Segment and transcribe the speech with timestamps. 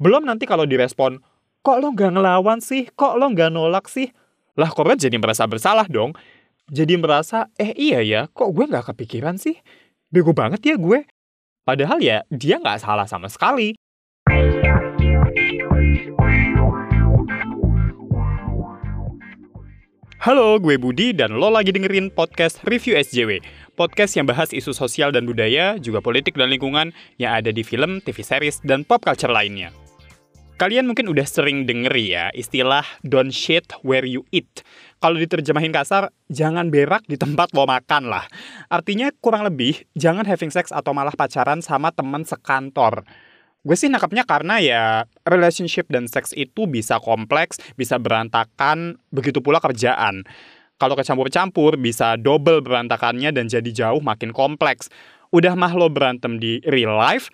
[0.00, 1.20] Belum nanti kalau direspon,
[1.60, 2.88] kok lo nggak ngelawan sih?
[2.88, 4.08] Kok lo nggak nolak sih?
[4.56, 6.16] Lah korban jadi merasa bersalah dong.
[6.72, 9.60] Jadi merasa, eh iya ya, kok gue nggak kepikiran sih?
[10.08, 11.04] Bego banget ya gue.
[11.68, 13.76] Padahal ya, dia nggak salah sama sekali.
[20.24, 23.44] Halo, gue Budi dan lo lagi dengerin podcast Review SJW.
[23.76, 28.00] Podcast yang bahas isu sosial dan budaya, juga politik dan lingkungan yang ada di film,
[28.00, 29.89] TV series, dan pop culture lainnya.
[30.60, 34.60] Kalian mungkin udah sering denger ya istilah don't shit where you eat.
[35.00, 38.28] Kalau diterjemahin kasar, jangan berak di tempat lo makan lah.
[38.68, 43.08] Artinya kurang lebih, jangan having sex atau malah pacaran sama teman sekantor.
[43.64, 44.84] Gue sih nangkapnya karena ya
[45.24, 50.28] relationship dan seks itu bisa kompleks, bisa berantakan, begitu pula kerjaan.
[50.76, 54.92] Kalau kecampur-campur bisa double berantakannya dan jadi jauh makin kompleks.
[55.32, 57.32] Udah mah lo berantem di real life,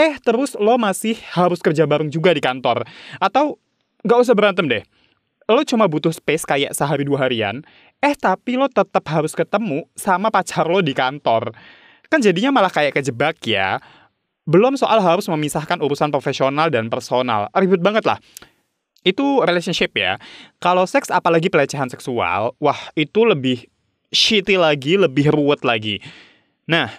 [0.00, 2.88] eh terus lo masih harus kerja bareng juga di kantor.
[3.20, 3.60] Atau
[4.00, 4.84] gak usah berantem deh.
[5.44, 7.60] Lo cuma butuh space kayak sehari dua harian,
[8.00, 11.52] eh tapi lo tetap harus ketemu sama pacar lo di kantor.
[12.08, 13.76] Kan jadinya malah kayak kejebak ya
[14.50, 17.46] belum soal harus memisahkan urusan profesional dan personal.
[17.54, 18.18] Ribet banget lah.
[19.06, 20.18] Itu relationship ya.
[20.58, 23.70] Kalau seks apalagi pelecehan seksual, wah itu lebih
[24.10, 26.02] shitty lagi, lebih ruwet lagi.
[26.66, 26.90] Nah,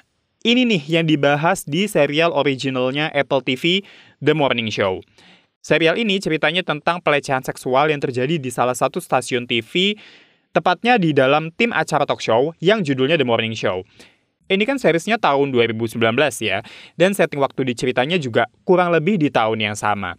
[0.42, 3.86] ini nih yang dibahas di serial originalnya Apple TV,
[4.17, 5.06] The Morning Show.
[5.61, 9.94] Serial ini ceritanya tentang pelecehan seksual yang terjadi di salah satu stasiun TV,
[10.50, 13.86] tepatnya di dalam tim acara talk show yang judulnya The Morning Show.
[14.50, 16.02] Ini kan seriesnya tahun 2019
[16.42, 16.66] ya,
[16.98, 20.17] dan setting waktu diceritanya juga kurang lebih di tahun yang sama.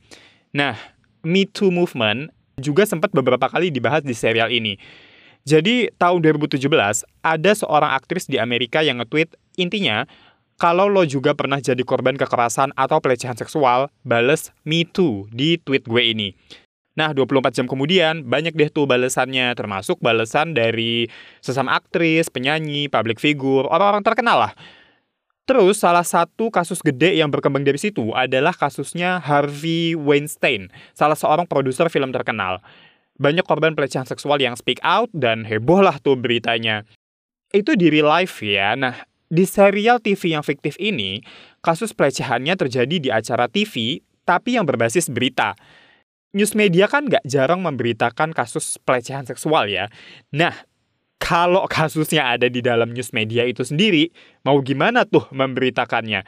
[0.54, 0.78] Nah,
[1.26, 4.78] Me Too Movement juga sempat beberapa kali dibahas di serial ini.
[5.42, 10.06] Jadi, tahun 2017, ada seorang aktris di Amerika yang nge-tweet, intinya,
[10.54, 15.82] kalau lo juga pernah jadi korban kekerasan atau pelecehan seksual, bales Me Too di tweet
[15.90, 16.38] gue ini.
[16.94, 21.10] Nah, 24 jam kemudian, banyak deh tuh balasannya, termasuk balasan dari
[21.42, 24.52] sesama aktris, penyanyi, public figure, orang-orang terkenal lah.
[25.42, 31.50] Terus, salah satu kasus gede yang berkembang dari situ adalah kasusnya Harvey Weinstein, salah seorang
[31.50, 32.62] produser film terkenal.
[33.20, 36.86] Banyak korban pelecehan seksual yang speak out dan heboh lah tuh beritanya.
[37.52, 38.72] Itu di real life ya.
[38.78, 41.20] Nah, di serial TV yang fiktif ini,
[41.60, 45.52] kasus pelecehannya terjadi di acara TV, tapi yang berbasis berita
[46.32, 49.92] news media kan nggak jarang memberitakan kasus pelecehan seksual ya.
[50.32, 50.52] Nah,
[51.20, 54.10] kalau kasusnya ada di dalam news media itu sendiri,
[54.42, 56.24] mau gimana tuh memberitakannya?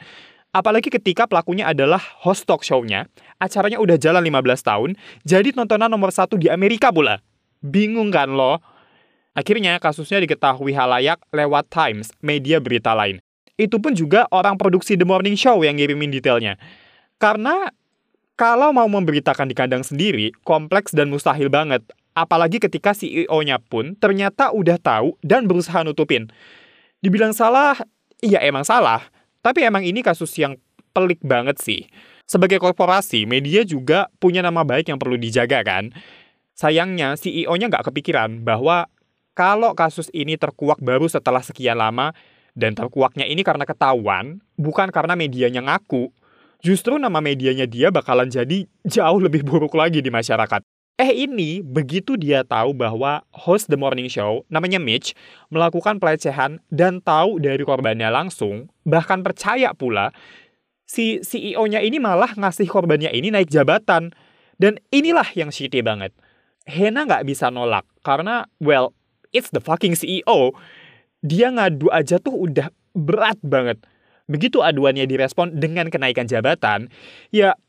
[0.55, 3.11] Apalagi ketika pelakunya adalah host talk show-nya,
[3.43, 4.89] acaranya udah jalan 15 tahun,
[5.27, 7.19] jadi tontonan nomor satu di Amerika pula.
[7.59, 8.63] Bingung kan lo?
[9.35, 13.19] Akhirnya kasusnya diketahui halayak lewat Times, media berita lain.
[13.59, 16.55] Itu pun juga orang produksi The Morning Show yang ngirimin detailnya.
[17.19, 17.67] Karena
[18.39, 21.83] kalau mau memberitakan di kandang sendiri, kompleks dan mustahil banget.
[22.15, 26.31] Apalagi ketika CEO-nya pun ternyata udah tahu dan berusaha nutupin.
[27.03, 27.75] Dibilang salah,
[28.23, 29.03] iya emang salah.
[29.45, 30.57] Tapi emang ini kasus yang
[30.89, 31.85] pelik banget sih.
[32.25, 35.93] Sebagai korporasi, media juga punya nama baik yang perlu dijaga kan.
[36.57, 38.89] Sayangnya, CEO-nya nggak kepikiran bahwa
[39.37, 42.17] kalau kasus ini terkuak baru setelah sekian lama,
[42.55, 46.09] dan terkuaknya ini karena ketahuan, bukan karena medianya ngaku,
[46.63, 50.63] justru nama medianya dia bakalan jadi jauh lebih buruk lagi di masyarakat.
[50.95, 55.11] Eh ini, begitu dia tahu bahwa host The Morning Show, namanya Mitch,
[55.51, 60.15] melakukan pelecehan dan tahu dari korbannya langsung, bahkan percaya pula,
[60.87, 64.15] si CEO-nya ini malah ngasih korbannya ini naik jabatan.
[64.55, 66.15] Dan inilah yang shitty banget.
[66.63, 68.95] Hena nggak bisa nolak, karena, well,
[69.35, 70.55] it's the fucking CEO.
[71.19, 73.83] Dia ngadu aja tuh udah berat banget.
[74.31, 76.87] Begitu aduannya direspon dengan kenaikan jabatan,
[77.35, 77.59] ya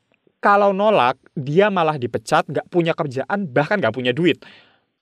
[0.46, 4.38] kalau nolak, dia malah dipecat, gak punya kerjaan, bahkan gak punya duit.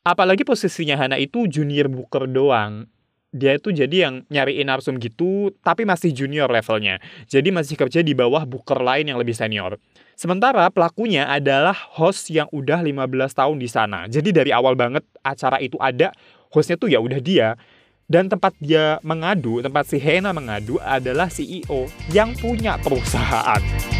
[0.01, 2.89] Apalagi posisinya Hana itu junior booker doang.
[3.29, 6.97] Dia itu jadi yang nyariin narsum gitu, tapi masih junior levelnya.
[7.29, 9.77] Jadi masih kerja di bawah booker lain yang lebih senior.
[10.17, 13.05] Sementara pelakunya adalah host yang udah 15
[13.37, 14.09] tahun di sana.
[14.09, 16.09] Jadi dari awal banget acara itu ada,
[16.57, 17.61] hostnya tuh ya udah dia.
[18.09, 23.94] Dan tempat dia mengadu, tempat si Hena mengadu adalah CEO yang punya perusahaan.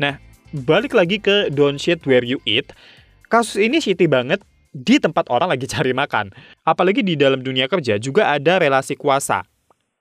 [0.00, 0.16] Nah,
[0.52, 2.72] balik lagi ke Don't Shit Where You Eat.
[3.28, 6.32] Kasus ini shitty banget di tempat orang lagi cari makan.
[6.64, 9.44] Apalagi di dalam dunia kerja juga ada relasi kuasa.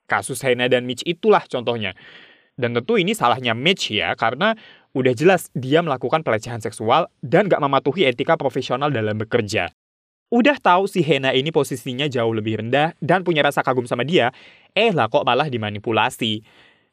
[0.08, 1.96] Kasus Hena dan Mitch itulah contohnya.
[2.60, 4.60] Dan tentu ini salahnya Mitch ya, karena
[4.92, 9.72] udah jelas dia melakukan pelecehan seksual dan gak mematuhi etika profesional dalam bekerja.
[10.32, 14.32] Udah tahu si Hena ini posisinya jauh lebih rendah dan punya rasa kagum sama dia,
[14.76, 16.44] eh lah kok malah dimanipulasi.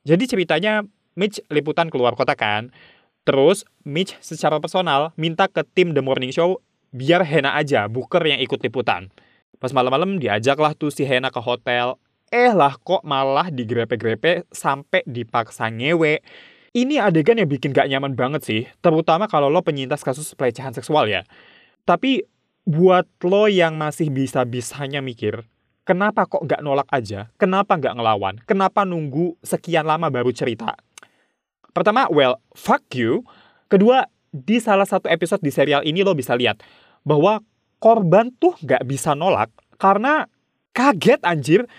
[0.07, 0.83] Jadi ceritanya
[1.19, 2.71] Mitch liputan keluar kota kan.
[3.27, 6.63] Terus Mitch secara personal minta ke tim The Morning Show
[6.95, 9.11] biar Hena aja Booker yang ikut liputan.
[9.59, 11.99] Pas malam-malam diajaklah tuh si Hena ke hotel.
[12.31, 16.23] Eh lah kok malah digrepe-grepe sampai dipaksa ngewe.
[16.71, 21.09] Ini adegan yang bikin gak nyaman banget sih, terutama kalau lo penyintas kasus pelecehan seksual
[21.11, 21.25] ya.
[21.83, 22.23] Tapi
[22.69, 25.49] buat lo yang masih bisa-bisanya mikir,
[25.89, 27.33] kenapa kok nggak nolak aja?
[27.41, 28.35] Kenapa nggak ngelawan?
[28.45, 30.77] Kenapa nunggu sekian lama baru cerita?
[31.79, 33.23] Pertama, well, fuck you.
[33.71, 34.03] Kedua,
[34.35, 36.59] di salah satu episode di serial ini lo bisa lihat
[37.07, 37.39] bahwa
[37.79, 39.47] korban tuh nggak bisa nolak
[39.79, 40.27] karena
[40.75, 41.71] kaget anjir.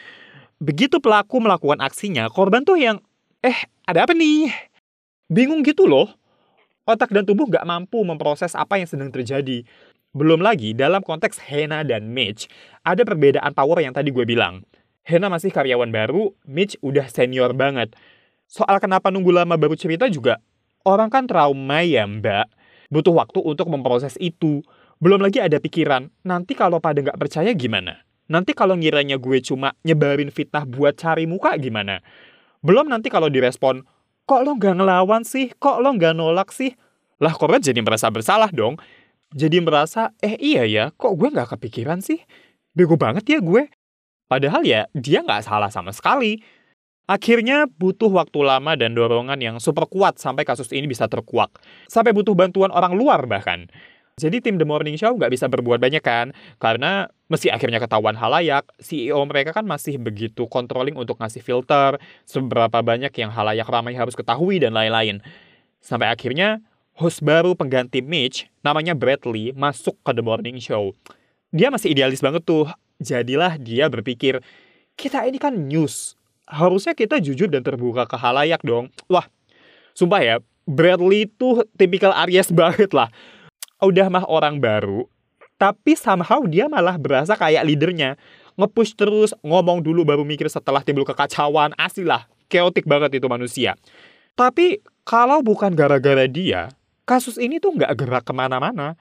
[0.64, 3.04] Begitu pelaku melakukan aksinya, korban tuh yang,
[3.44, 4.56] eh ada apa nih?
[5.28, 6.08] Bingung gitu loh.
[6.88, 9.68] Otak dan tubuh nggak mampu memproses apa yang sedang terjadi.
[10.16, 12.48] Belum lagi dalam konteks Hena dan Mitch,
[12.88, 14.64] ada perbedaan power yang tadi gue bilang.
[15.04, 18.00] Hena masih karyawan baru, Mitch udah senior banget.
[18.50, 20.42] Soal kenapa nunggu lama baru cerita juga,
[20.82, 22.50] orang kan trauma ya mbak.
[22.90, 24.66] Butuh waktu untuk memproses itu.
[24.98, 28.02] Belum lagi ada pikiran, nanti kalau pada nggak percaya gimana?
[28.26, 32.02] Nanti kalau ngiranya gue cuma nyebarin fitnah buat cari muka gimana?
[32.66, 33.86] Belum nanti kalau direspon,
[34.26, 35.54] kok lo nggak ngelawan sih?
[35.54, 36.74] Kok lo nggak nolak sih?
[37.22, 38.82] Lah korban jadi merasa bersalah dong
[39.30, 42.18] jadi merasa, eh iya ya, kok gue nggak kepikiran sih?
[42.74, 43.70] Bego banget ya gue.
[44.26, 46.42] Padahal ya, dia nggak salah sama sekali.
[47.10, 51.50] Akhirnya butuh waktu lama dan dorongan yang super kuat sampai kasus ini bisa terkuak.
[51.90, 53.66] Sampai butuh bantuan orang luar bahkan.
[54.22, 58.68] Jadi tim The Morning Show nggak bisa berbuat banyak kan, karena meski akhirnya ketahuan halayak,
[58.78, 61.98] CEO mereka kan masih begitu controlling untuk ngasih filter,
[62.28, 65.24] seberapa banyak yang halayak ramai harus ketahui dan lain-lain.
[65.80, 66.60] Sampai akhirnya
[67.00, 70.92] host baru pengganti Mitch, namanya Bradley, masuk ke The Morning Show.
[71.56, 72.68] Dia masih idealis banget tuh.
[73.00, 74.44] Jadilah dia berpikir,
[75.00, 76.19] kita ini kan news.
[76.50, 78.90] Harusnya kita jujur dan terbuka ke halayak dong.
[79.06, 79.30] Wah,
[79.94, 80.36] sumpah ya,
[80.66, 83.14] Bradley tuh tipikal Aries banget lah.
[83.80, 85.06] Udah mah orang baru,
[85.62, 88.18] tapi somehow dia malah berasa kayak leadernya.
[88.60, 91.72] Ngepush terus, ngomong dulu baru mikir setelah timbul kekacauan.
[91.80, 93.78] Asli lah, chaotic banget itu manusia.
[94.36, 96.74] Tapi kalau bukan gara-gara dia,
[97.08, 99.00] kasus ini tuh nggak gerak ke mana-mana.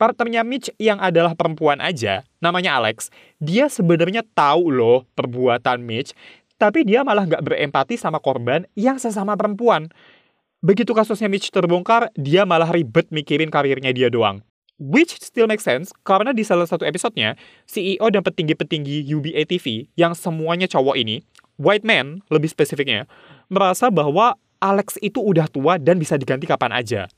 [0.00, 6.16] Partnernya Mitch yang adalah perempuan aja, namanya Alex, dia sebenarnya tahu loh perbuatan Mitch,
[6.60, 9.88] tapi dia malah nggak berempati sama korban yang sesama perempuan.
[10.60, 14.44] Begitu kasusnya Mitch terbongkar, dia malah ribet mikirin karirnya dia doang.
[14.76, 20.12] Which still makes sense, karena di salah satu episodenya, CEO dan petinggi-petinggi UBA TV yang
[20.12, 21.24] semuanya cowok ini,
[21.56, 23.08] white man lebih spesifiknya,
[23.48, 27.08] merasa bahwa Alex itu udah tua dan bisa diganti kapan aja.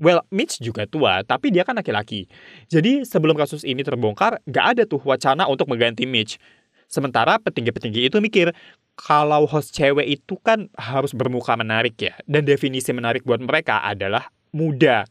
[0.00, 2.24] Well, Mitch juga tua, tapi dia kan laki-laki.
[2.72, 6.40] Jadi sebelum kasus ini terbongkar, gak ada tuh wacana untuk mengganti Mitch.
[6.90, 8.50] Sementara petinggi-petinggi itu mikir,
[8.98, 12.18] kalau host cewek itu kan harus bermuka menarik ya.
[12.26, 15.06] Dan definisi menarik buat mereka adalah muda.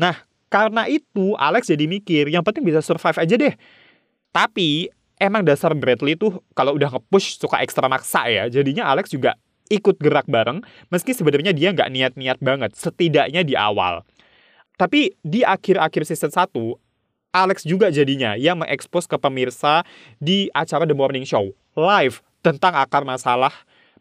[0.00, 3.54] Nah, karena itu Alex jadi mikir, yang penting bisa survive aja deh.
[4.32, 4.88] Tapi
[5.20, 8.48] emang dasar Bradley tuh kalau udah nge-push suka ekstra maksa ya.
[8.48, 9.36] Jadinya Alex juga
[9.70, 10.60] ikut gerak bareng
[10.92, 14.02] meski sebenarnya dia nggak niat-niat banget setidaknya di awal.
[14.76, 16.50] Tapi di akhir-akhir season 1
[17.32, 19.88] Alex juga jadinya yang mengekspos ke pemirsa
[20.20, 23.52] di acara The Morning Show live tentang akar masalah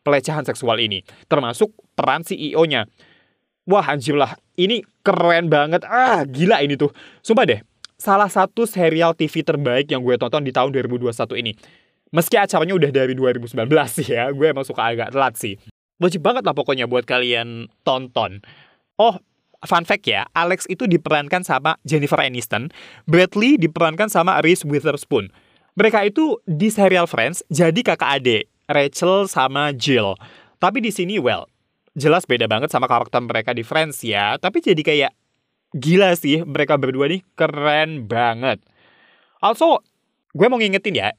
[0.04, 2.92] pelecehan seksual ini, termasuk peran CEO-nya.
[3.64, 5.88] Wah anjir lah, ini keren banget.
[5.88, 6.92] Ah, gila ini tuh.
[7.24, 7.64] Sumpah deh,
[7.96, 11.56] salah satu serial TV terbaik yang gue tonton di tahun 2021 ini.
[12.12, 13.56] Meski acaranya udah dari 2019
[13.88, 15.56] sih ya, gue emang suka agak telat sih.
[16.04, 18.44] Wajib banget lah pokoknya buat kalian tonton.
[19.00, 19.16] Oh,
[19.66, 22.70] fun fact ya, Alex itu diperankan sama Jennifer Aniston,
[23.06, 25.30] Bradley diperankan sama Reese Witherspoon.
[25.78, 30.20] Mereka itu di serial Friends jadi kakak adik, Rachel sama Jill.
[30.60, 31.48] Tapi di sini, well,
[31.96, 35.12] jelas beda banget sama karakter mereka di Friends ya, tapi jadi kayak
[35.72, 38.60] gila sih mereka berdua nih keren banget.
[39.40, 39.82] Also,
[40.36, 41.10] gue mau ngingetin ya,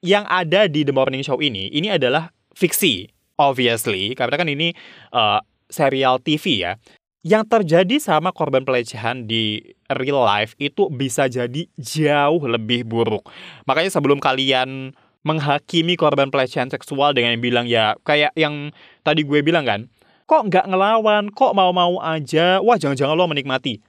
[0.00, 4.72] yang ada di The Morning Show ini, ini adalah fiksi, obviously, karena kan ini
[5.12, 6.78] uh, serial TV ya.
[7.26, 9.58] Yang terjadi sama korban pelecehan di
[9.90, 13.26] real life itu bisa jadi jauh lebih buruk.
[13.66, 14.94] Makanya sebelum kalian
[15.26, 18.70] menghakimi korban pelecehan seksual dengan yang bilang ya kayak yang
[19.02, 19.90] tadi gue bilang kan,
[20.30, 23.82] kok nggak ngelawan, kok mau-mau aja, wah jangan-jangan lo menikmati.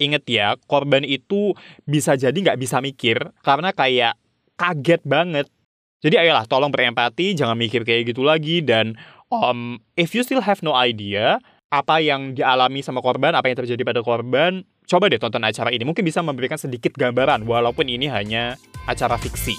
[0.00, 1.52] Ingat ya, korban itu
[1.84, 4.16] bisa jadi nggak bisa mikir karena kayak
[4.56, 5.52] kaget banget.
[6.00, 8.96] Jadi ayolah tolong berempati, jangan mikir kayak gitu lagi dan
[9.28, 13.82] um, if you still have no idea apa yang dialami sama korban, apa yang terjadi
[13.84, 15.86] pada korban, coba deh tonton acara ini.
[15.86, 19.56] Mungkin bisa memberikan sedikit gambaran, walaupun ini hanya acara fiksi.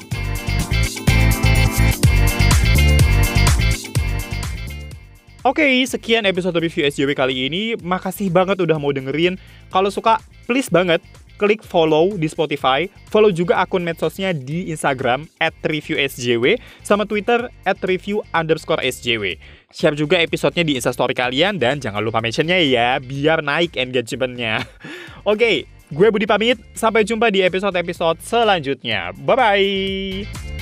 [5.45, 7.77] Oke, okay, sekian episode review SJW kali ini.
[7.77, 9.37] Makasih banget udah mau dengerin.
[9.69, 10.17] Kalau suka,
[10.49, 17.03] please banget klik follow di Spotify, follow juga akun medsosnya di Instagram at reviewsjw, sama
[17.03, 18.81] Twitter at review underscore.
[19.75, 24.63] Share juga episodenya di instastory kalian, dan jangan lupa mentionnya ya, biar naik engagementnya.
[25.31, 29.11] Oke, gue Budi pamit, sampai jumpa di episode-episode selanjutnya.
[29.19, 30.54] Bye-bye!